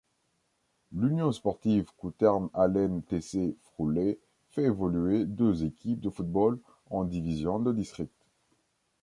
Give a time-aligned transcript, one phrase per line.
[0.93, 4.17] L'Union sportive Couterne-Haleine-Tessé-Froulay
[4.49, 6.57] fait évoluer deux équipes de football
[6.89, 8.25] en divisions de district.